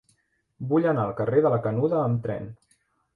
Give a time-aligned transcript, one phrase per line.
[0.71, 2.49] Vull anar al carrer de la Canuda amb tren.